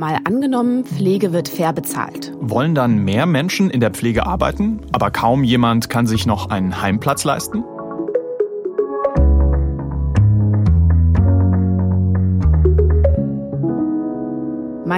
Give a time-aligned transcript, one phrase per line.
[0.00, 2.32] Mal angenommen, Pflege wird fair bezahlt.
[2.40, 6.80] Wollen dann mehr Menschen in der Pflege arbeiten, aber kaum jemand kann sich noch einen
[6.80, 7.64] Heimplatz leisten?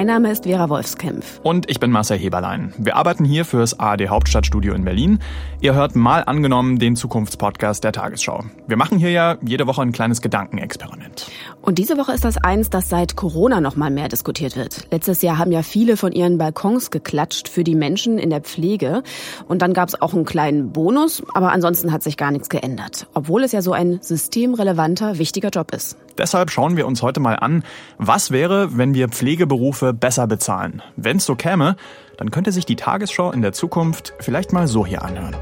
[0.02, 1.38] Mein Name ist Vera Wolfskämpf.
[1.44, 2.74] Und ich bin Marcel Heberlein.
[2.76, 5.20] Wir arbeiten hier fürs ARD Hauptstadtstudio in Berlin.
[5.60, 8.42] Ihr hört mal angenommen den Zukunftspodcast der Tagesschau.
[8.66, 11.30] Wir machen hier ja jede Woche ein kleines Gedankenexperiment.
[11.60, 14.88] Und diese Woche ist das eins, das seit Corona noch mal mehr diskutiert wird.
[14.90, 19.04] Letztes Jahr haben ja viele von ihren Balkons geklatscht für die Menschen in der Pflege.
[19.46, 23.06] Und dann gab es auch einen kleinen Bonus, aber ansonsten hat sich gar nichts geändert.
[23.14, 25.96] Obwohl es ja so ein systemrelevanter, wichtiger Job ist.
[26.18, 27.64] Deshalb schauen wir uns heute mal an,
[27.98, 30.82] was wäre, wenn wir Pflegeberufe besser bezahlen.
[30.96, 31.76] Wenn es so käme,
[32.18, 35.36] dann könnte sich die Tagesschau in der Zukunft vielleicht mal so hier anhören.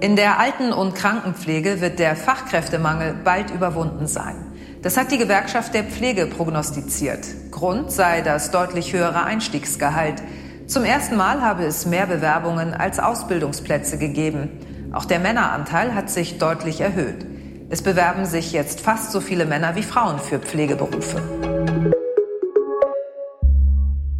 [0.00, 4.36] In der Alten- und Krankenpflege wird der Fachkräftemangel bald überwunden sein.
[4.82, 7.26] Das hat die Gewerkschaft der Pflege prognostiziert.
[7.50, 10.22] Grund sei das deutlich höhere Einstiegsgehalt.
[10.66, 14.50] Zum ersten Mal habe es mehr Bewerbungen als Ausbildungsplätze gegeben.
[14.92, 17.26] Auch der Männeranteil hat sich deutlich erhöht.
[17.68, 21.20] Es bewerben sich jetzt fast so viele Männer wie Frauen für Pflegeberufe.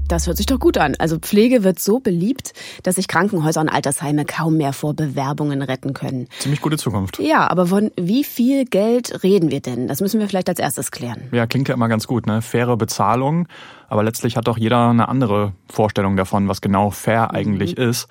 [0.08, 0.94] Das hört sich doch gut an.
[0.98, 2.52] Also Pflege wird so beliebt,
[2.82, 6.28] dass sich Krankenhäuser und Altersheime kaum mehr vor Bewerbungen retten können.
[6.38, 7.20] Ziemlich gute Zukunft.
[7.20, 9.86] Ja, aber von wie viel Geld reden wir denn?
[9.86, 11.28] Das müssen wir vielleicht als erstes klären.
[11.30, 12.42] Ja, klingt ja immer ganz gut, ne?
[12.42, 13.46] Faire Bezahlung.
[13.88, 17.90] Aber letztlich hat doch jeder eine andere Vorstellung davon, was genau fair eigentlich mhm.
[17.90, 18.08] ist.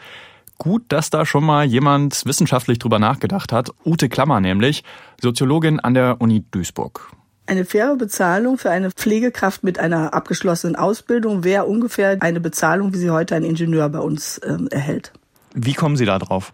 [0.57, 3.71] Gut, dass da schon mal jemand wissenschaftlich drüber nachgedacht hat.
[3.85, 4.83] Ute Klammer nämlich,
[5.21, 7.11] Soziologin an der Uni Duisburg.
[7.47, 12.97] Eine faire Bezahlung für eine Pflegekraft mit einer abgeschlossenen Ausbildung wäre ungefähr eine Bezahlung, wie
[12.97, 15.11] sie heute ein Ingenieur bei uns äh, erhält.
[15.53, 16.53] Wie kommen Sie da drauf?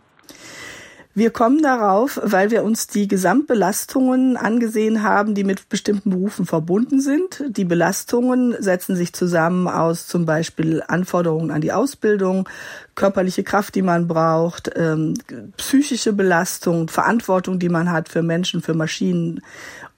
[1.14, 7.02] Wir kommen darauf, weil wir uns die Gesamtbelastungen angesehen haben, die mit bestimmten Berufen verbunden
[7.02, 7.44] sind.
[7.50, 12.48] Die Belastungen setzen sich zusammen aus zum Beispiel Anforderungen an die Ausbildung,
[12.96, 15.16] körperliche Kraft, die man braucht, ähm,
[15.58, 19.42] psychische Belastung, Verantwortung, die man hat für Menschen, für Maschinen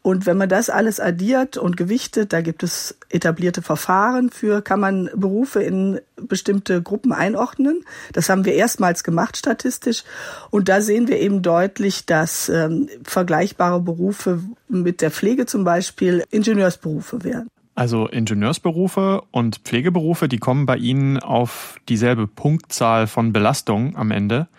[0.03, 4.81] und wenn man das alles addiert und gewichtet, da gibt es etablierte Verfahren für, kann
[4.81, 7.85] man Berufe in bestimmte Gruppen einordnen.
[8.11, 10.03] Das haben wir erstmals gemacht statistisch.
[10.51, 16.25] Und da sehen wir eben deutlich, dass ähm, vergleichbare Berufe mit der Pflege zum Beispiel
[16.31, 17.47] Ingenieursberufe wären.
[17.73, 24.49] Also Ingenieursberufe und Pflegeberufe, die kommen bei Ihnen auf dieselbe Punktzahl von Belastung am Ende.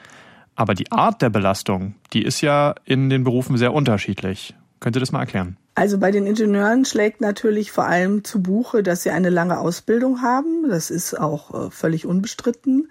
[0.55, 4.55] Aber die Art der Belastung, die ist ja in den Berufen sehr unterschiedlich.
[4.85, 5.57] Könnt ihr das mal erklären?
[5.75, 10.21] Also bei den Ingenieuren schlägt natürlich vor allem zu Buche, dass sie eine lange Ausbildung
[10.21, 10.69] haben.
[10.69, 12.91] Das ist auch äh, völlig unbestritten.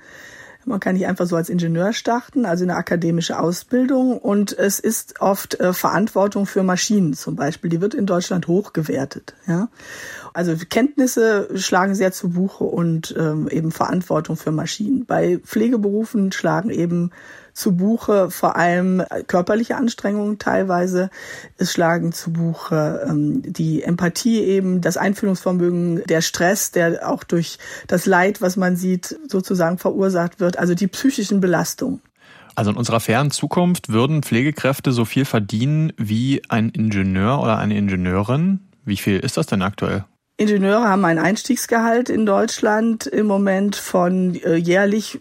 [0.66, 4.18] Man kann nicht einfach so als Ingenieur starten, also eine akademische Ausbildung.
[4.18, 7.70] Und es ist oft äh, Verantwortung für Maschinen zum Beispiel.
[7.70, 9.36] Die wird in Deutschland hoch gewertet.
[9.46, 9.70] Ja?
[10.34, 15.06] Also Kenntnisse schlagen sehr zu Buche und ähm, eben Verantwortung für Maschinen.
[15.06, 17.12] Bei Pflegeberufen schlagen eben
[17.54, 21.10] zu Buche vor allem körperliche Anstrengungen teilweise.
[21.58, 27.60] Es schlagen zu Buche ähm, die Empathie eben, das Einfühlungsvermögen, der Stress, der auch durch
[27.88, 32.02] das Leid, was man sieht, sozusagen verursacht wird, also die psychischen Belastungen.
[32.56, 37.78] Also in unserer fernen Zukunft würden Pflegekräfte so viel verdienen wie ein Ingenieur oder eine
[37.78, 38.60] Ingenieurin.
[38.86, 40.06] Wie viel ist das denn aktuell?
[40.38, 45.20] Ingenieure haben ein Einstiegsgehalt in Deutschland im Moment von äh, jährlich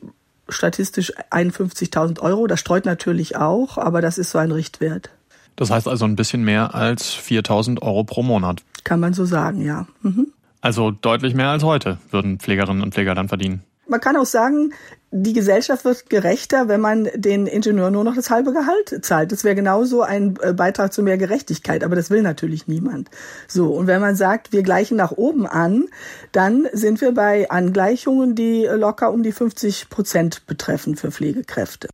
[0.48, 2.46] statistisch 51.000 Euro.
[2.46, 5.10] Das streut natürlich auch, aber das ist so ein Richtwert.
[5.56, 8.62] Das heißt also ein bisschen mehr als 4.000 Euro pro Monat.
[8.84, 9.86] Kann man so sagen, ja.
[10.02, 10.28] Mhm.
[10.60, 13.62] Also deutlich mehr als heute würden Pflegerinnen und Pfleger dann verdienen.
[13.92, 14.72] Man kann auch sagen,
[15.10, 19.32] die Gesellschaft wird gerechter, wenn man den Ingenieur nur noch das halbe Gehalt zahlt.
[19.32, 23.10] Das wäre genauso ein äh, Beitrag zu mehr Gerechtigkeit, aber das will natürlich niemand.
[23.48, 25.88] So, und wenn man sagt, wir gleichen nach oben an,
[26.32, 31.88] dann sind wir bei Angleichungen, die locker um die 50 Prozent betreffen für Pflegekräfte.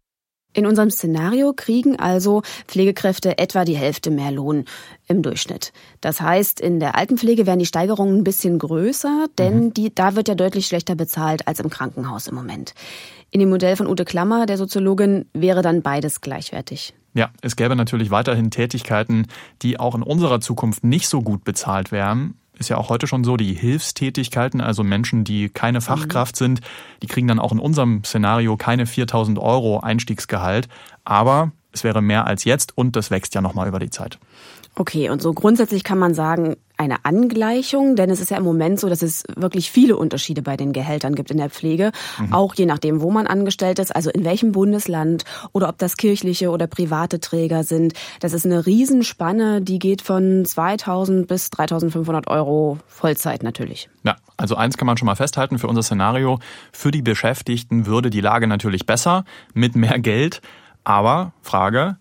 [0.55, 4.65] In unserem Szenario kriegen also Pflegekräfte etwa die Hälfte mehr Lohn
[5.07, 5.73] im Durchschnitt.
[6.01, 9.75] Das heißt, in der Altenpflege wären die Steigerungen ein bisschen größer, denn mhm.
[9.75, 12.75] die, da wird ja deutlich schlechter bezahlt als im Krankenhaus im Moment.
[13.31, 16.95] In dem Modell von Ute Klammer, der Soziologin, wäre dann beides gleichwertig.
[17.13, 19.27] Ja, es gäbe natürlich weiterhin Tätigkeiten,
[19.63, 23.25] die auch in unserer Zukunft nicht so gut bezahlt wären ist ja auch heute schon
[23.25, 26.45] so, die Hilfstätigkeiten, also Menschen, die keine Fachkraft mhm.
[26.45, 26.61] sind,
[27.03, 30.69] die kriegen dann auch in unserem Szenario keine 4000 Euro Einstiegsgehalt.
[31.05, 34.19] Aber es wäre mehr als jetzt und das wächst ja nochmal über die Zeit.
[34.75, 37.97] Okay, und so grundsätzlich kann man sagen, eine Angleichung?
[37.97, 41.15] Denn es ist ja im Moment so, dass es wirklich viele Unterschiede bei den Gehältern
[41.15, 42.33] gibt in der Pflege, mhm.
[42.33, 46.51] auch je nachdem, wo man angestellt ist, also in welchem Bundesland oder ob das kirchliche
[46.51, 47.95] oder private Träger sind.
[48.21, 53.91] Das ist eine Riesenspanne, die geht von 2000 bis 3500 Euro Vollzeit natürlich.
[54.05, 56.39] Ja, also eins kann man schon mal festhalten für unser Szenario.
[56.73, 60.41] Für die Beschäftigten würde die Lage natürlich besser mit mehr Geld.
[60.85, 61.97] Aber Frage,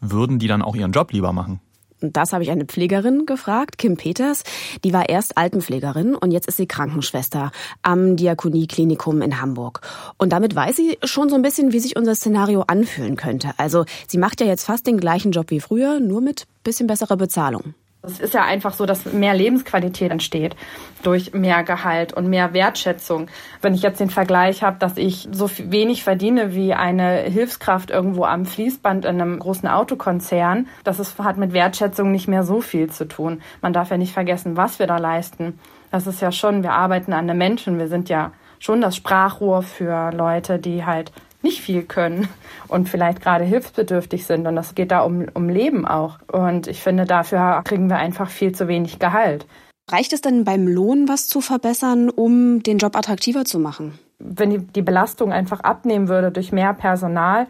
[0.00, 1.60] würden die dann auch ihren Job lieber machen?
[2.02, 4.42] Das habe ich eine Pflegerin gefragt, Kim Peters.
[4.84, 7.52] Die war erst Altenpflegerin und jetzt ist sie Krankenschwester
[7.82, 9.80] am Diakonieklinikum in Hamburg.
[10.18, 13.50] Und damit weiß sie schon so ein bisschen, wie sich unser Szenario anfühlen könnte.
[13.58, 17.16] Also sie macht ja jetzt fast den gleichen Job wie früher, nur mit bisschen besserer
[17.16, 17.74] Bezahlung.
[18.04, 20.56] Es ist ja einfach so, dass mehr Lebensqualität entsteht
[21.04, 23.28] durch mehr Gehalt und mehr Wertschätzung.
[23.60, 28.24] Wenn ich jetzt den Vergleich habe, dass ich so wenig verdiene wie eine Hilfskraft irgendwo
[28.24, 32.90] am Fließband in einem großen Autokonzern, das ist, hat mit Wertschätzung nicht mehr so viel
[32.90, 33.40] zu tun.
[33.60, 35.60] Man darf ja nicht vergessen, was wir da leisten.
[35.92, 37.78] Das ist ja schon, wir arbeiten an den Menschen.
[37.78, 42.28] Wir sind ja schon das Sprachrohr für Leute, die halt nicht viel können
[42.68, 44.46] und vielleicht gerade hilfsbedürftig sind.
[44.46, 46.18] Und das geht da um, um Leben auch.
[46.30, 49.46] Und ich finde, dafür kriegen wir einfach viel zu wenig Gehalt.
[49.90, 53.98] Reicht es denn beim Lohn, was zu verbessern, um den Job attraktiver zu machen?
[54.18, 57.48] Wenn die, die Belastung einfach abnehmen würde durch mehr Personal,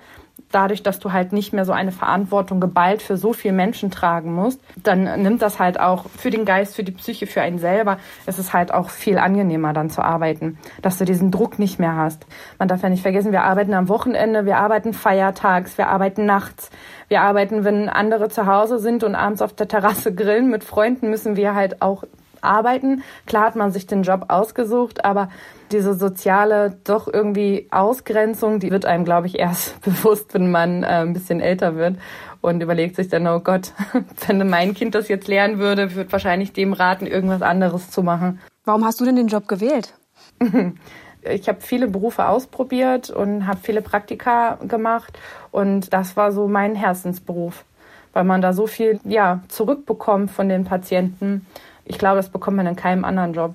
[0.52, 4.32] dadurch, dass du halt nicht mehr so eine Verantwortung geballt für so viele Menschen tragen
[4.32, 7.98] musst, dann nimmt das halt auch für den Geist, für die Psyche, für einen selber,
[8.26, 11.96] es ist halt auch viel angenehmer dann zu arbeiten, dass du diesen Druck nicht mehr
[11.96, 12.26] hast.
[12.58, 16.70] Man darf ja nicht vergessen, wir arbeiten am Wochenende, wir arbeiten feiertags, wir arbeiten nachts,
[17.08, 21.10] wir arbeiten, wenn andere zu Hause sind und abends auf der Terrasse grillen mit Freunden,
[21.10, 22.04] müssen wir halt auch
[22.42, 23.02] arbeiten.
[23.26, 25.28] Klar hat man sich den Job ausgesucht, aber
[25.70, 30.86] diese soziale doch irgendwie Ausgrenzung, die wird einem, glaube ich, erst bewusst, wenn man äh,
[30.86, 31.96] ein bisschen älter wird
[32.40, 33.72] und überlegt sich dann, oh Gott,
[34.26, 38.40] wenn mein Kind das jetzt lernen würde, würde wahrscheinlich dem raten, irgendwas anderes zu machen.
[38.64, 39.94] Warum hast du denn den Job gewählt?
[41.22, 45.18] ich habe viele Berufe ausprobiert und habe viele Praktika gemacht
[45.50, 47.64] und das war so mein Herzensberuf,
[48.12, 51.46] weil man da so viel ja zurückbekommt von den Patienten
[51.84, 53.54] ich glaube, das bekommt man in keinem anderen Job.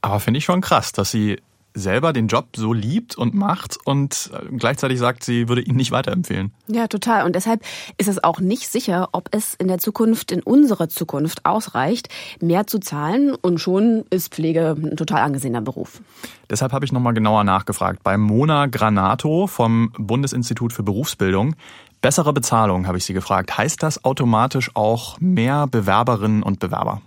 [0.00, 1.38] Aber finde ich schon krass, dass sie
[1.74, 5.90] selber den Job so liebt und macht und äh, gleichzeitig sagt, sie würde ihn nicht
[5.90, 6.52] weiterempfehlen.
[6.66, 7.24] Ja, total.
[7.24, 7.62] Und deshalb
[7.98, 12.08] ist es auch nicht sicher, ob es in der Zukunft, in unserer Zukunft ausreicht,
[12.40, 13.34] mehr zu zahlen.
[13.34, 16.00] Und schon ist Pflege ein total angesehener Beruf.
[16.50, 18.02] Deshalb habe ich nochmal genauer nachgefragt.
[18.02, 21.56] Bei Mona Granato vom Bundesinstitut für Berufsbildung.
[22.02, 23.56] Bessere Bezahlung, habe ich sie gefragt.
[23.56, 27.00] Heißt das automatisch auch mehr Bewerberinnen und Bewerber?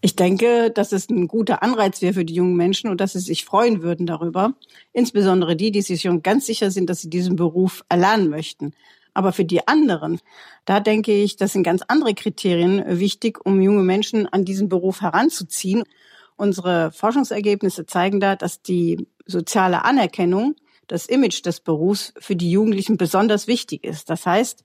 [0.00, 3.20] Ich denke, dass es ein guter Anreiz wäre für die jungen Menschen und dass sie
[3.20, 4.54] sich freuen würden darüber.
[4.92, 8.72] Insbesondere die, die sich schon ganz sicher sind, dass sie diesen Beruf erlernen möchten.
[9.14, 10.20] Aber für die anderen,
[10.66, 15.00] da denke ich, das sind ganz andere Kriterien wichtig, um junge Menschen an diesen Beruf
[15.00, 15.84] heranzuziehen.
[16.36, 20.54] Unsere Forschungsergebnisse zeigen da, dass die soziale Anerkennung,
[20.86, 24.10] das Image des Berufs für die Jugendlichen besonders wichtig ist.
[24.10, 24.62] Das heißt,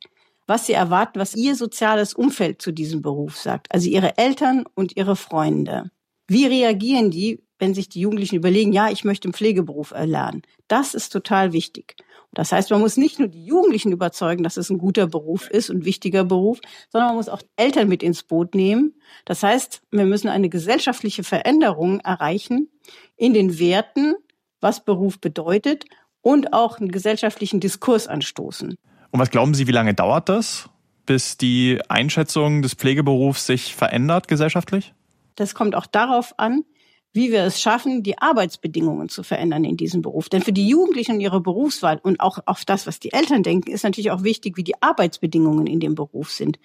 [0.51, 3.73] was sie erwarten, was ihr soziales Umfeld zu diesem Beruf sagt.
[3.73, 5.91] Also ihre Eltern und ihre Freunde.
[6.27, 10.41] Wie reagieren die, wenn sich die Jugendlichen überlegen, ja, ich möchte einen Pflegeberuf erlernen?
[10.67, 11.95] Das ist total wichtig.
[12.33, 15.69] Das heißt, man muss nicht nur die Jugendlichen überzeugen, dass es ein guter Beruf ist
[15.69, 16.59] und wichtiger Beruf,
[16.89, 18.95] sondern man muss auch Eltern mit ins Boot nehmen.
[19.23, 22.69] Das heißt, wir müssen eine gesellschaftliche Veränderung erreichen
[23.15, 24.15] in den Werten,
[24.59, 25.85] was Beruf bedeutet
[26.19, 28.75] und auch einen gesellschaftlichen Diskurs anstoßen.
[29.11, 30.69] Und was glauben Sie, wie lange dauert das,
[31.05, 34.93] bis die Einschätzung des Pflegeberufs sich verändert gesellschaftlich?
[35.35, 36.63] Das kommt auch darauf an,
[37.13, 40.29] wie wir es schaffen, die Arbeitsbedingungen zu verändern in diesem Beruf.
[40.29, 43.71] Denn für die Jugendlichen und ihre Berufswahl und auch auf das, was die Eltern denken,
[43.71, 46.57] ist natürlich auch wichtig, wie die Arbeitsbedingungen in dem Beruf sind.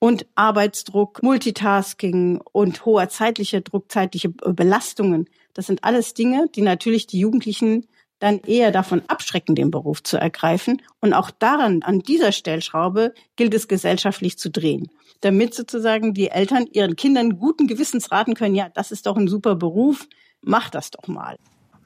[0.00, 7.06] Und Arbeitsdruck, Multitasking und hoher zeitlicher Druck, zeitliche Belastungen, das sind alles Dinge, die natürlich
[7.06, 7.86] die Jugendlichen
[8.24, 10.80] dann eher davon abschrecken, den Beruf zu ergreifen.
[11.00, 14.88] Und auch daran, an dieser Stellschraube, gilt es gesellschaftlich zu drehen,
[15.20, 19.28] damit sozusagen die Eltern ihren Kindern guten Gewissens raten können, ja, das ist doch ein
[19.28, 20.08] super Beruf,
[20.40, 21.36] mach das doch mal.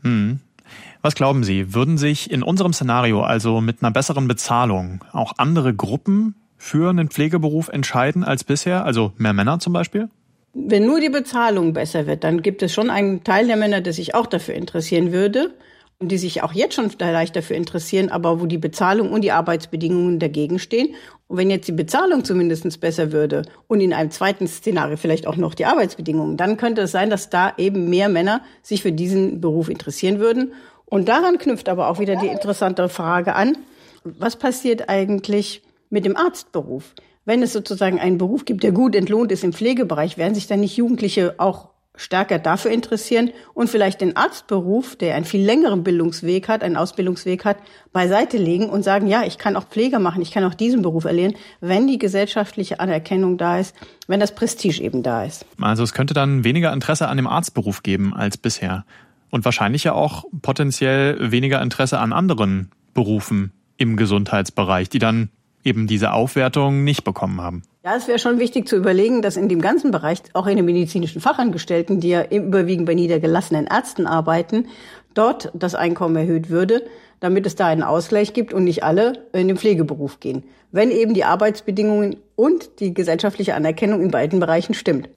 [0.02, 0.38] Hm.
[1.02, 5.74] Was glauben Sie, würden sich in unserem Szenario, also mit einer besseren Bezahlung, auch andere
[5.74, 10.08] Gruppen für einen Pflegeberuf entscheiden als bisher, also mehr Männer zum Beispiel?
[10.54, 13.92] Wenn nur die Bezahlung besser wird, dann gibt es schon einen Teil der Männer, der
[13.92, 15.52] sich auch dafür interessieren würde
[16.00, 20.20] die sich auch jetzt schon vielleicht dafür interessieren, aber wo die Bezahlung und die Arbeitsbedingungen
[20.20, 20.94] dagegen stehen.
[21.26, 25.36] Und wenn jetzt die Bezahlung zumindest besser würde und in einem zweiten Szenario vielleicht auch
[25.36, 29.40] noch die Arbeitsbedingungen, dann könnte es sein, dass da eben mehr Männer sich für diesen
[29.40, 30.52] Beruf interessieren würden.
[30.84, 33.58] Und daran knüpft aber auch wieder die interessante Frage an,
[34.04, 36.94] was passiert eigentlich mit dem Arztberuf?
[37.24, 40.60] Wenn es sozusagen einen Beruf gibt, der gut entlohnt ist im Pflegebereich, werden sich dann
[40.60, 46.48] nicht Jugendliche auch stärker dafür interessieren und vielleicht den Arztberuf, der einen viel längeren Bildungsweg
[46.48, 47.58] hat, einen Ausbildungsweg hat,
[47.92, 51.04] beiseite legen und sagen, ja, ich kann auch Pflege machen, ich kann auch diesen Beruf
[51.04, 53.74] erlernen, wenn die gesellschaftliche Anerkennung da ist,
[54.06, 55.44] wenn das Prestige eben da ist.
[55.60, 58.84] Also es könnte dann weniger Interesse an dem Arztberuf geben als bisher.
[59.30, 65.30] Und wahrscheinlich ja auch potenziell weniger Interesse an anderen Berufen im Gesundheitsbereich, die dann
[65.64, 67.62] eben diese Aufwertung nicht bekommen haben.
[67.84, 70.66] Ja, es wäre schon wichtig zu überlegen, dass in dem ganzen Bereich, auch in den
[70.66, 74.66] medizinischen Fachangestellten, die ja überwiegend bei niedergelassenen Ärzten arbeiten,
[75.14, 76.84] dort das Einkommen erhöht würde,
[77.20, 80.44] damit es da einen Ausgleich gibt und nicht alle in den Pflegeberuf gehen.
[80.70, 85.08] Wenn eben die Arbeitsbedingungen und die gesellschaftliche Anerkennung in beiden Bereichen stimmt.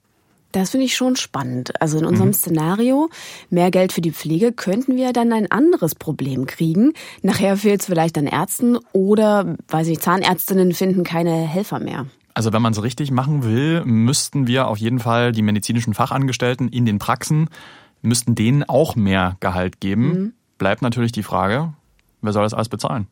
[0.52, 1.80] Das finde ich schon spannend.
[1.80, 2.34] Also in unserem mhm.
[2.34, 3.08] Szenario,
[3.50, 6.92] mehr Geld für die Pflege, könnten wir dann ein anderes Problem kriegen.
[7.22, 12.06] Nachher fehlt es vielleicht an Ärzten oder, weiß ich, Zahnärztinnen finden keine Helfer mehr.
[12.34, 16.68] Also wenn man es richtig machen will, müssten wir auf jeden Fall die medizinischen Fachangestellten
[16.68, 17.48] in den Praxen,
[18.00, 20.08] müssten denen auch mehr Gehalt geben.
[20.08, 20.32] Mhm.
[20.58, 21.72] Bleibt natürlich die Frage,
[22.20, 23.06] wer soll das alles bezahlen?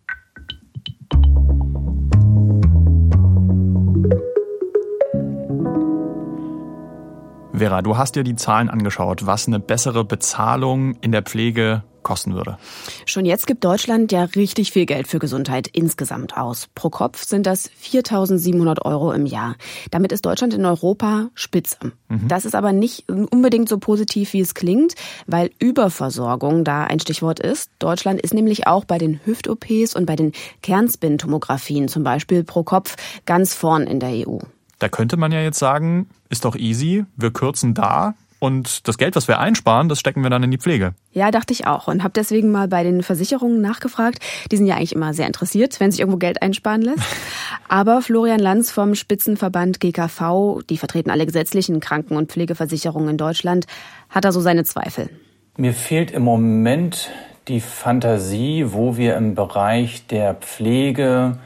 [7.60, 12.32] Vera, du hast dir die Zahlen angeschaut, was eine bessere Bezahlung in der Pflege kosten
[12.32, 12.56] würde.
[13.04, 16.68] Schon jetzt gibt Deutschland ja richtig viel Geld für Gesundheit insgesamt aus.
[16.74, 19.56] Pro Kopf sind das 4.700 Euro im Jahr.
[19.90, 21.76] Damit ist Deutschland in Europa spitze.
[22.08, 22.28] Mhm.
[22.28, 24.94] Das ist aber nicht unbedingt so positiv, wie es klingt,
[25.26, 27.70] weil Überversorgung da ein Stichwort ist.
[27.78, 32.96] Deutschland ist nämlich auch bei den Hüft-OPs und bei den Kernspintomographien zum Beispiel pro Kopf
[33.26, 34.38] ganz vorn in der EU.
[34.80, 39.14] Da könnte man ja jetzt sagen, ist doch easy, wir kürzen da und das Geld,
[39.16, 40.94] was wir einsparen, das stecken wir dann in die Pflege.
[41.12, 44.18] Ja, dachte ich auch und habe deswegen mal bei den Versicherungen nachgefragt.
[44.50, 47.04] Die sind ja eigentlich immer sehr interessiert, wenn sich irgendwo Geld einsparen lässt.
[47.68, 53.66] Aber Florian Lanz vom Spitzenverband GKV, die vertreten alle gesetzlichen Kranken- und Pflegeversicherungen in Deutschland,
[54.08, 55.10] hat da so seine Zweifel.
[55.58, 57.10] Mir fehlt im Moment
[57.48, 61.36] die Fantasie, wo wir im Bereich der Pflege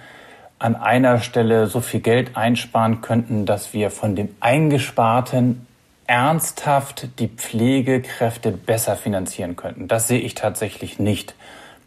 [0.64, 5.66] an einer Stelle so viel Geld einsparen könnten, dass wir von dem Eingesparten
[6.06, 9.88] ernsthaft die Pflegekräfte besser finanzieren könnten.
[9.88, 11.34] Das sehe ich tatsächlich nicht.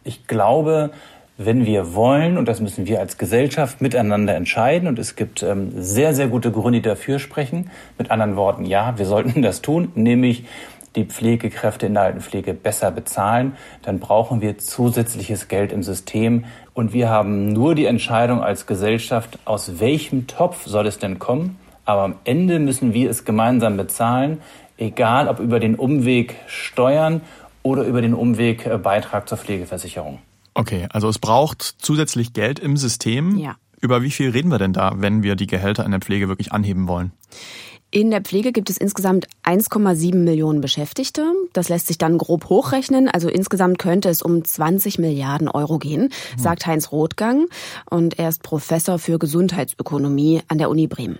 [0.04, 0.90] Ich glaube,
[1.36, 5.72] wenn wir wollen, und das müssen wir als Gesellschaft miteinander entscheiden, und es gibt ähm,
[5.74, 9.90] sehr, sehr gute Gründe, die dafür sprechen, mit anderen Worten, ja, wir sollten das tun,
[9.96, 10.44] nämlich
[10.94, 16.44] die Pflegekräfte in der Altenpflege besser bezahlen, dann brauchen wir zusätzliches Geld im System.
[16.78, 21.58] Und wir haben nur die Entscheidung als Gesellschaft, aus welchem Topf soll es denn kommen.
[21.84, 24.40] Aber am Ende müssen wir es gemeinsam bezahlen,
[24.76, 27.20] egal ob über den Umweg Steuern
[27.64, 30.20] oder über den Umweg äh, Beitrag zur Pflegeversicherung.
[30.54, 33.38] Okay, also es braucht zusätzlich Geld im System.
[33.38, 33.56] Ja.
[33.80, 36.52] Über wie viel reden wir denn da, wenn wir die Gehälter in der Pflege wirklich
[36.52, 37.10] anheben wollen?
[37.90, 41.24] In der Pflege gibt es insgesamt 1,7 Millionen Beschäftigte.
[41.54, 43.08] Das lässt sich dann grob hochrechnen.
[43.08, 46.38] Also insgesamt könnte es um 20 Milliarden Euro gehen, mhm.
[46.38, 47.46] sagt Heinz Rothgang.
[47.88, 51.18] Und er ist Professor für Gesundheitsökonomie an der Uni Bremen.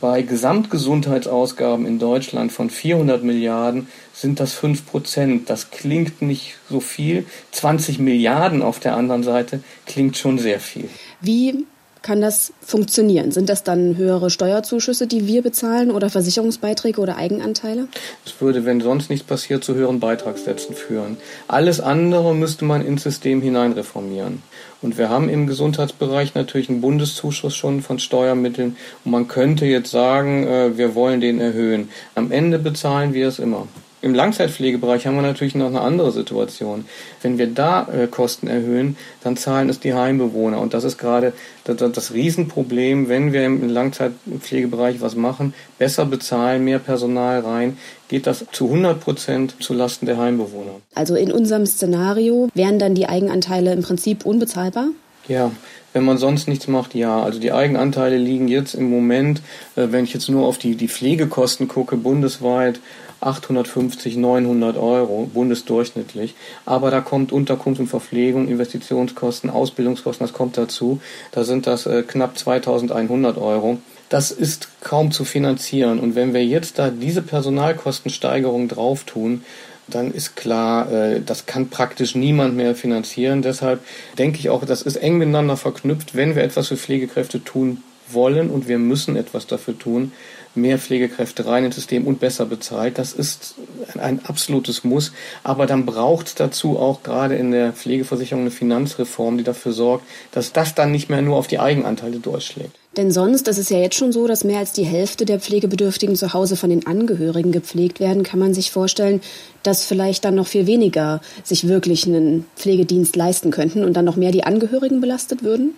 [0.00, 5.50] Bei Gesamtgesundheitsausgaben in Deutschland von 400 Milliarden sind das 5 Prozent.
[5.50, 7.26] Das klingt nicht so viel.
[7.52, 10.88] 20 Milliarden auf der anderen Seite klingt schon sehr viel.
[11.20, 11.66] Wie
[12.06, 13.32] kann das funktionieren?
[13.32, 17.88] Sind das dann höhere Steuerzuschüsse, die wir bezahlen oder Versicherungsbeiträge oder Eigenanteile?
[18.24, 21.16] Es würde, wenn sonst nichts passiert, zu höheren Beitragssätzen führen.
[21.48, 24.44] Alles andere müsste man ins System hinein reformieren.
[24.82, 29.90] Und wir haben im Gesundheitsbereich natürlich einen Bundeszuschuss schon von Steuermitteln und man könnte jetzt
[29.90, 31.88] sagen, äh, wir wollen den erhöhen.
[32.14, 33.66] Am Ende bezahlen wir es immer.
[34.06, 36.84] Im Langzeitpflegebereich haben wir natürlich noch eine andere Situation.
[37.22, 40.60] Wenn wir da äh, Kosten erhöhen, dann zahlen es die Heimbewohner.
[40.60, 41.32] Und das ist gerade
[41.64, 48.28] das, das Riesenproblem, wenn wir im Langzeitpflegebereich was machen, besser bezahlen, mehr Personal rein, geht
[48.28, 50.76] das zu 100 Prozent zulasten der Heimbewohner.
[50.94, 54.90] Also in unserem Szenario wären dann die Eigenanteile im Prinzip unbezahlbar?
[55.26, 55.50] Ja,
[55.92, 57.20] wenn man sonst nichts macht, ja.
[57.20, 59.40] Also die Eigenanteile liegen jetzt im Moment,
[59.74, 62.78] äh, wenn ich jetzt nur auf die, die Pflegekosten gucke, bundesweit
[63.20, 66.34] 850, 900 Euro bundesdurchschnittlich.
[66.64, 71.00] Aber da kommt Unterkunft und Verpflegung, Investitionskosten, Ausbildungskosten, das kommt dazu.
[71.32, 73.78] Da sind das äh, knapp 2100 Euro.
[74.08, 75.98] Das ist kaum zu finanzieren.
[75.98, 79.42] Und wenn wir jetzt da diese Personalkostensteigerung drauf tun,
[79.88, 83.42] dann ist klar, äh, das kann praktisch niemand mehr finanzieren.
[83.42, 83.80] Deshalb
[84.18, 86.14] denke ich auch, das ist eng miteinander verknüpft.
[86.14, 90.12] Wenn wir etwas für Pflegekräfte tun wollen und wir müssen etwas dafür tun,
[90.56, 92.98] mehr Pflegekräfte rein ins System und besser bezahlt.
[92.98, 93.54] Das ist
[93.98, 95.12] ein absolutes Muss.
[95.42, 100.04] Aber dann braucht es dazu auch gerade in der Pflegeversicherung eine Finanzreform, die dafür sorgt,
[100.32, 102.72] dass das dann nicht mehr nur auf die Eigenanteile durchschlägt.
[102.96, 106.16] Denn sonst, das ist ja jetzt schon so, dass mehr als die Hälfte der Pflegebedürftigen
[106.16, 109.20] zu Hause von den Angehörigen gepflegt werden, kann man sich vorstellen,
[109.62, 114.16] dass vielleicht dann noch viel weniger sich wirklich einen Pflegedienst leisten könnten und dann noch
[114.16, 115.74] mehr die Angehörigen belastet würden?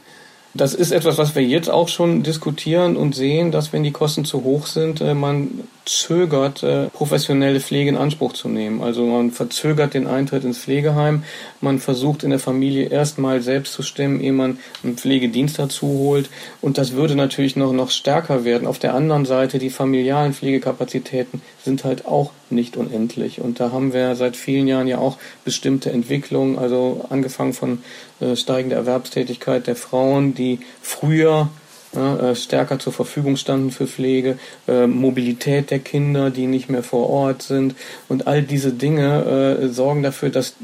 [0.55, 4.25] Das ist etwas, was wir jetzt auch schon diskutieren und sehen, dass wenn die Kosten
[4.25, 8.83] zu hoch sind, äh, man zögert, äh, professionelle Pflege in Anspruch zu nehmen.
[8.83, 11.25] Also man verzögert den Eintritt ins Pflegeheim.
[11.61, 16.29] Man versucht in der Familie erstmal selbst zu stemmen, ehe man einen Pflegedienst dazu holt.
[16.61, 18.69] Und das würde natürlich noch, noch stärker werden.
[18.69, 23.41] Auf der anderen Seite, die familialen Pflegekapazitäten sind halt auch nicht unendlich.
[23.41, 27.83] Und da haben wir seit vielen Jahren ja auch bestimmte Entwicklungen, also angefangen von
[28.21, 31.49] äh, steigender Erwerbstätigkeit der Frauen, die früher
[31.95, 36.83] ja, äh, stärker zur Verfügung standen für Pflege, äh, Mobilität der Kinder, die nicht mehr
[36.83, 37.75] vor Ort sind
[38.09, 40.55] und all diese Dinge äh, sorgen dafür, dass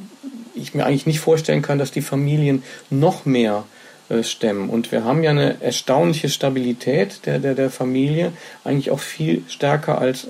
[0.54, 3.64] ich mir eigentlich nicht vorstellen kann, dass die Familien noch mehr
[4.08, 4.70] äh, stemmen.
[4.70, 9.98] Und wir haben ja eine erstaunliche Stabilität der, der, der Familie, eigentlich auch viel stärker
[9.98, 10.28] als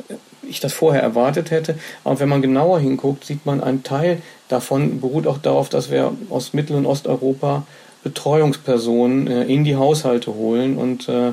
[0.49, 1.79] ich das vorher erwartet hätte.
[2.05, 6.13] Aber wenn man genauer hinguckt, sieht man, ein Teil davon beruht auch darauf, dass wir
[6.31, 7.67] aus Mittel- und Osteuropa
[8.05, 11.33] Betreuungspersonen äh, in die Haushalte holen und äh,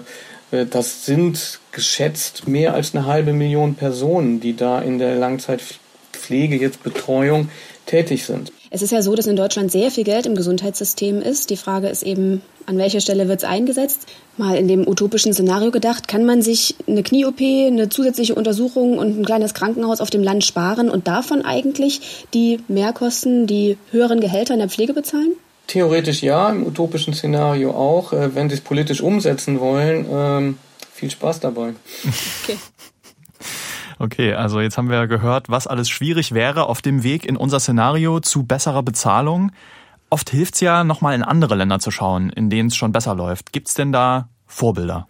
[0.52, 6.56] äh, das sind geschätzt mehr als eine halbe Million Personen, die da in der Langzeitpflege,
[6.56, 7.50] jetzt Betreuung
[7.86, 8.52] tätig sind.
[8.74, 11.50] Es ist ja so, dass in Deutschland sehr viel Geld im Gesundheitssystem ist.
[11.50, 14.08] Die Frage ist eben, an welcher Stelle wird es eingesetzt?
[14.38, 19.20] Mal in dem utopischen Szenario gedacht, kann man sich eine Knie-OP, eine zusätzliche Untersuchung und
[19.20, 24.54] ein kleines Krankenhaus auf dem Land sparen und davon eigentlich die Mehrkosten, die höheren Gehälter
[24.54, 25.34] in der Pflege bezahlen?
[25.72, 28.12] Theoretisch ja, im utopischen Szenario auch.
[28.12, 30.58] Äh, wenn Sie es politisch umsetzen wollen, ähm,
[30.92, 31.74] viel Spaß dabei.
[32.44, 32.58] Okay.
[34.00, 37.60] Okay, also jetzt haben wir gehört, was alles schwierig wäre auf dem Weg in unser
[37.60, 39.52] Szenario zu besserer Bezahlung.
[40.10, 43.16] Oft hilft es ja, nochmal in andere Länder zu schauen, in denen es schon besser
[43.16, 43.54] läuft.
[43.54, 45.08] Gibt es denn da Vorbilder.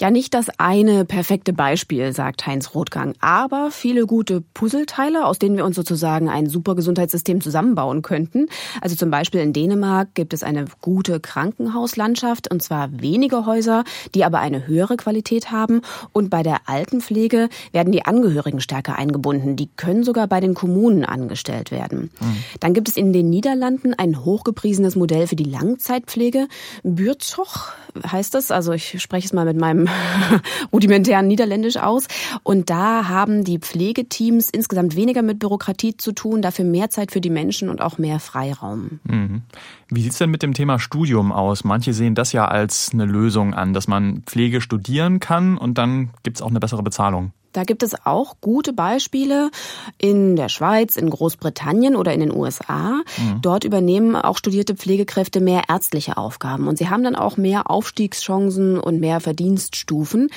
[0.00, 5.56] Ja, nicht das eine perfekte Beispiel, sagt Heinz Rothgang, aber viele gute Puzzleteile, aus denen
[5.56, 8.46] wir uns sozusagen ein super Gesundheitssystem zusammenbauen könnten.
[8.80, 13.82] Also zum Beispiel in Dänemark gibt es eine gute Krankenhauslandschaft und zwar wenige Häuser,
[14.14, 15.80] die aber eine höhere Qualität haben.
[16.12, 19.56] Und bei der Altenpflege werden die Angehörigen stärker eingebunden.
[19.56, 22.10] Die können sogar bei den Kommunen angestellt werden.
[22.20, 22.36] Mhm.
[22.60, 26.46] Dann gibt es in den Niederlanden ein hochgepriesenes Modell für die Langzeitpflege.
[26.84, 27.72] Bürzoch
[28.06, 28.50] heißt es.
[28.50, 29.88] Also ich spreche es mal mit meinem
[30.72, 32.06] rudimentären Niederländisch aus.
[32.42, 37.20] Und da haben die Pflegeteams insgesamt weniger mit Bürokratie zu tun, dafür mehr Zeit für
[37.20, 39.00] die Menschen und auch mehr Freiraum.
[39.04, 39.42] Mhm.
[39.88, 41.64] Wie sieht's denn mit dem Thema Studium aus?
[41.64, 46.10] Manche sehen das ja als eine Lösung an, dass man Pflege studieren kann und dann
[46.22, 47.32] gibt's auch eine bessere Bezahlung.
[47.54, 49.50] Da gibt es auch gute Beispiele
[49.96, 53.00] in der Schweiz, in Großbritannien oder in den USA.
[53.16, 53.40] Mhm.
[53.42, 58.78] Dort übernehmen auch studierte Pflegekräfte mehr ärztliche Aufgaben und sie haben dann auch mehr Aufstiegschancen
[58.78, 60.30] und mehr Verdienststufen.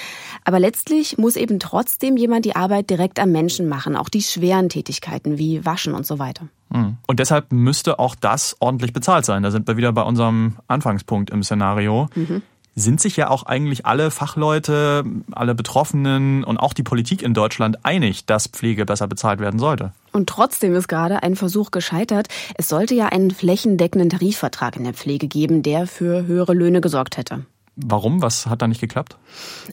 [0.45, 4.69] Aber letztlich muss eben trotzdem jemand die Arbeit direkt am Menschen machen, auch die schweren
[4.69, 6.47] Tätigkeiten wie Waschen und so weiter.
[6.69, 6.97] Mhm.
[7.07, 9.41] Und deshalb müsste auch das ordentlich bezahlt sein.
[9.41, 12.09] Da sind wir wieder bei unserem Anfangspunkt im Szenario.
[12.13, 12.43] Mhm
[12.77, 17.83] sind sich ja auch eigentlich alle Fachleute, alle Betroffenen und auch die Politik in Deutschland
[17.83, 19.93] einig, dass Pflege besser bezahlt werden sollte.
[20.13, 22.27] Und trotzdem ist gerade ein Versuch gescheitert.
[22.53, 27.17] Es sollte ja einen flächendeckenden Tarifvertrag in der Pflege geben, der für höhere Löhne gesorgt
[27.17, 27.45] hätte.
[27.79, 28.23] Warum?
[28.23, 29.17] Was hat da nicht geklappt?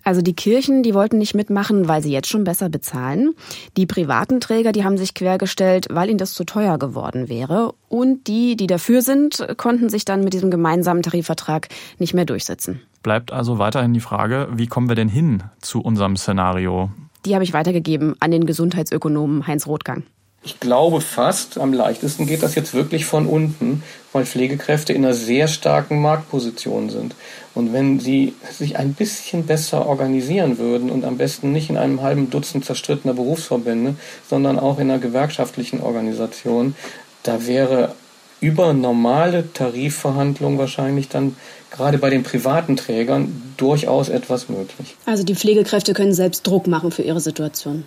[0.02, 3.34] Also die Kirchen, die wollten nicht mitmachen, weil sie jetzt schon besser bezahlen.
[3.78, 7.72] Die privaten Träger, die haben sich quergestellt, weil ihnen das zu teuer geworden wäre.
[7.88, 12.82] Und die, die dafür sind, konnten sich dann mit diesem gemeinsamen Tarifvertrag nicht mehr durchsetzen.
[13.02, 16.90] Bleibt also weiterhin die Frage, wie kommen wir denn hin zu unserem Szenario?
[17.24, 20.04] Die habe ich weitergegeben an den Gesundheitsökonomen Heinz Rothgang.
[20.46, 25.14] Ich glaube fast, am leichtesten geht das jetzt wirklich von unten, weil Pflegekräfte in einer
[25.14, 27.14] sehr starken Marktposition sind.
[27.54, 32.02] Und wenn sie sich ein bisschen besser organisieren würden und am besten nicht in einem
[32.02, 33.94] halben Dutzend zerstrittener Berufsverbände,
[34.28, 36.74] sondern auch in einer gewerkschaftlichen Organisation,
[37.22, 37.94] da wäre
[38.40, 41.36] über normale Tarifverhandlungen wahrscheinlich dann
[41.74, 44.96] gerade bei den privaten Trägern durchaus etwas möglich.
[45.06, 47.84] Also die Pflegekräfte können selbst Druck machen für ihre Situation.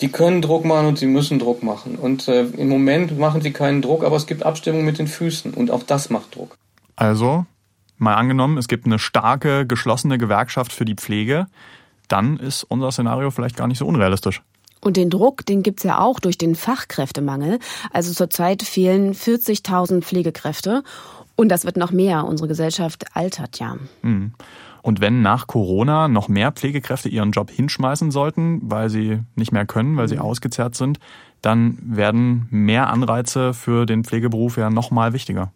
[0.00, 1.96] Die können Druck machen und sie müssen Druck machen.
[1.96, 5.54] Und äh, im Moment machen sie keinen Druck, aber es gibt Abstimmung mit den Füßen
[5.54, 6.56] und auch das macht Druck.
[6.96, 7.46] Also,
[7.96, 11.46] mal angenommen, es gibt eine starke, geschlossene Gewerkschaft für die Pflege,
[12.08, 14.42] dann ist unser Szenario vielleicht gar nicht so unrealistisch.
[14.82, 17.58] Und den Druck, den gibt's ja auch durch den Fachkräftemangel.
[17.92, 20.82] Also zurzeit fehlen 40.000 Pflegekräfte.
[21.40, 22.26] Und das wird noch mehr.
[22.26, 23.78] Unsere Gesellschaft altert ja.
[24.02, 24.32] Hm.
[24.82, 29.64] Und wenn nach Corona noch mehr Pflegekräfte ihren Job hinschmeißen sollten, weil sie nicht mehr
[29.64, 30.20] können, weil sie mhm.
[30.20, 30.98] ausgezerrt sind,
[31.40, 35.50] dann werden mehr Anreize für den Pflegeberuf ja noch mal wichtiger.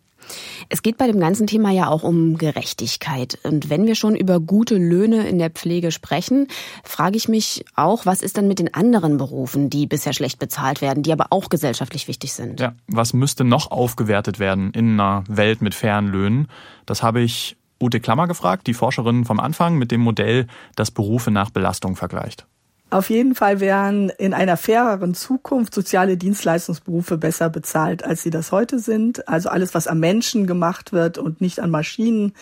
[0.69, 3.39] Es geht bei dem ganzen Thema ja auch um Gerechtigkeit.
[3.43, 6.49] Und wenn wir schon über gute Löhne in der Pflege sprechen,
[6.83, 10.81] frage ich mich auch, was ist denn mit den anderen Berufen, die bisher schlecht bezahlt
[10.81, 12.61] werden, die aber auch gesellschaftlich wichtig sind?
[12.61, 16.49] Ja, was müsste noch aufgewertet werden in einer Welt mit fairen Löhnen?
[16.87, 21.31] Das habe ich Ute Klammer gefragt, die Forscherin vom Anfang mit dem Modell, das Berufe
[21.31, 22.47] nach Belastung vergleicht.
[22.95, 28.53] Auf jeden Fall wären in einer faireren Zukunft soziale Dienstleistungsberufe besser bezahlt, als sie das
[28.53, 29.27] heute sind.
[29.27, 32.35] Also alles, was am Menschen gemacht wird und nicht an Maschinen,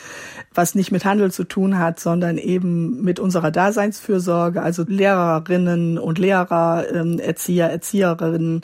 [0.53, 6.19] was nicht mit Handel zu tun hat, sondern eben mit unserer Daseinsfürsorge, also Lehrerinnen und
[6.19, 8.61] Lehrer, ähm, Erzieher, Erzieherinnen,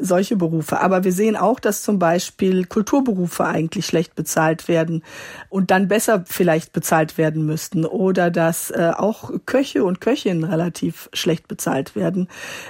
[0.00, 0.80] solche Berufe.
[0.80, 5.04] Aber wir sehen auch, dass zum Beispiel Kulturberufe eigentlich schlecht bezahlt werden
[5.48, 11.08] und dann besser vielleicht bezahlt werden müssten oder dass äh, auch Köche und Köchinnen relativ
[11.20, 12.28] schlecht bezahlt werden.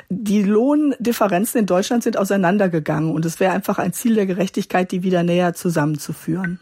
[0.08, 5.02] Die Lohndifferenzen in Deutschland sind auseinandergegangen und es wäre einfach ein Ziel der Gerechtigkeit, die
[5.02, 6.60] wieder näher zusammenzuführen.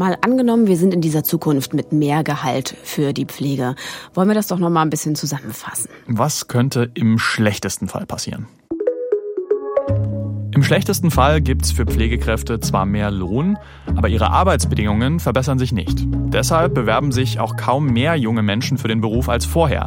[0.00, 3.74] Mal angenommen, wir sind in dieser Zukunft mit mehr Gehalt für die Pflege.
[4.14, 5.90] Wollen wir das doch noch mal ein bisschen zusammenfassen?
[6.06, 8.46] Was könnte im schlechtesten Fall passieren?
[10.60, 13.56] Im schlechtesten Fall gibt es für Pflegekräfte zwar mehr Lohn,
[13.96, 16.06] aber ihre Arbeitsbedingungen verbessern sich nicht.
[16.06, 19.86] Deshalb bewerben sich auch kaum mehr junge Menschen für den Beruf als vorher,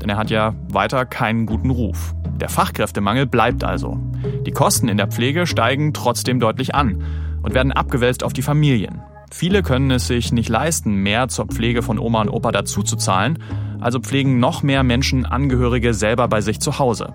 [0.00, 2.14] denn er hat ja weiter keinen guten Ruf.
[2.40, 3.98] Der Fachkräftemangel bleibt also.
[4.46, 7.02] Die Kosten in der Pflege steigen trotzdem deutlich an
[7.42, 9.02] und werden abgewälzt auf die Familien.
[9.32, 13.38] Viele können es sich nicht leisten, mehr zur Pflege von Oma und Opa dazuzuzahlen,
[13.80, 17.14] also pflegen noch mehr Menschen Angehörige selber bei sich zu Hause.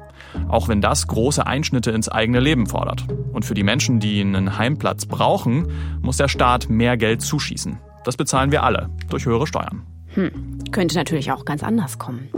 [0.50, 3.06] Auch wenn das große Einschnitte ins eigene Leben fordert.
[3.32, 5.68] Und für die Menschen, die einen Heimplatz brauchen,
[6.02, 7.78] muss der Staat mehr Geld zuschießen.
[8.04, 9.84] Das bezahlen wir alle durch höhere Steuern.
[10.16, 10.32] Hm,
[10.72, 12.30] könnte natürlich auch ganz anders kommen.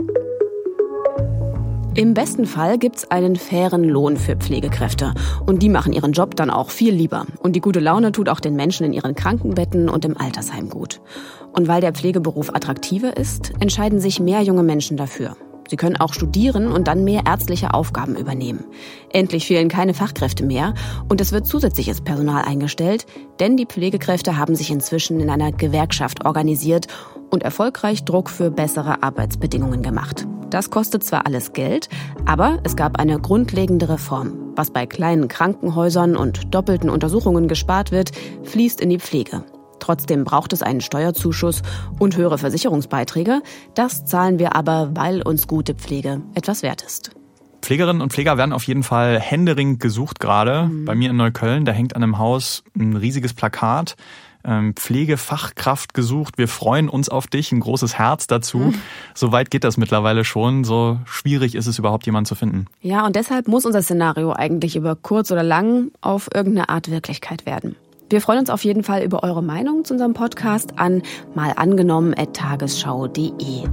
[1.96, 5.12] Im besten Fall gibt's einen fairen Lohn für Pflegekräfte.
[5.44, 7.26] Und die machen ihren Job dann auch viel lieber.
[7.40, 11.00] Und die gute Laune tut auch den Menschen in ihren Krankenbetten und im Altersheim gut.
[11.52, 15.36] Und weil der Pflegeberuf attraktiver ist, entscheiden sich mehr junge Menschen dafür.
[15.68, 18.64] Sie können auch studieren und dann mehr ärztliche Aufgaben übernehmen.
[19.12, 20.74] Endlich fehlen keine Fachkräfte mehr
[21.08, 23.06] und es wird zusätzliches Personal eingestellt,
[23.40, 26.86] denn die Pflegekräfte haben sich inzwischen in einer Gewerkschaft organisiert
[27.30, 30.26] und erfolgreich Druck für bessere Arbeitsbedingungen gemacht.
[30.50, 31.88] Das kostet zwar alles Geld,
[32.26, 34.52] aber es gab eine grundlegende Reform.
[34.56, 38.10] Was bei kleinen Krankenhäusern und doppelten Untersuchungen gespart wird,
[38.42, 39.44] fließt in die Pflege.
[39.78, 41.62] Trotzdem braucht es einen Steuerzuschuss
[41.98, 43.42] und höhere Versicherungsbeiträge.
[43.74, 47.12] Das zahlen wir aber, weil uns gute Pflege etwas wert ist.
[47.62, 50.64] Pflegerinnen und Pfleger werden auf jeden Fall händeringend gesucht gerade.
[50.64, 50.84] Mhm.
[50.84, 53.96] Bei mir in Neukölln, da hängt an einem Haus ein riesiges Plakat.
[54.44, 56.38] Ähm, Pflegefachkraft gesucht.
[56.38, 57.52] Wir freuen uns auf dich.
[57.52, 58.58] Ein großes Herz dazu.
[58.58, 58.74] Mhm.
[59.14, 60.64] So weit geht das mittlerweile schon.
[60.64, 62.66] So schwierig ist es überhaupt, jemanden zu finden.
[62.80, 67.44] Ja, und deshalb muss unser Szenario eigentlich über kurz oder lang auf irgendeine Art Wirklichkeit
[67.46, 67.76] werden.
[68.10, 71.02] Wir freuen uns auf jeden Fall über eure Meinung zu unserem Podcast an
[71.36, 73.68] malangenommen.tagesschau.de.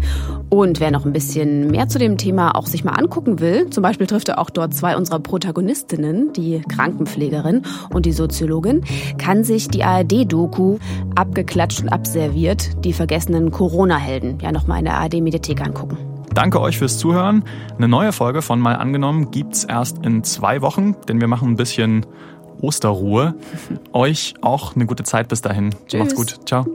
[0.50, 3.82] Und wer noch ein bisschen mehr zu dem Thema auch sich mal angucken will, zum
[3.82, 8.84] Beispiel trifft er auch dort zwei unserer Protagonistinnen, die Krankenpflegerin und die Soziologin,
[9.18, 10.78] kann sich die ARD-Doku
[11.16, 15.98] abgeklatscht und abserviert, die vergessenen Corona-Helden, ja nochmal in der ARD-Mediathek angucken.
[16.36, 17.44] Danke euch fürs Zuhören.
[17.76, 21.56] Eine neue Folge von Mal angenommen gibt's erst in zwei Wochen, denn wir machen ein
[21.56, 22.06] bisschen
[22.62, 23.36] Osterruhe.
[23.94, 25.76] Euch auch eine gute Zeit bis dahin.
[25.88, 26.00] Tschüss.
[26.00, 26.40] Macht's gut.
[26.46, 26.66] Ciao.